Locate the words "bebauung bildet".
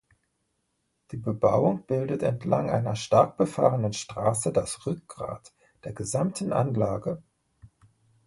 1.17-2.23